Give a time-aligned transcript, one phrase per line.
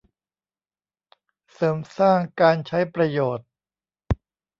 [1.53, 3.47] เสริมสร้างการใช้ประโยชน์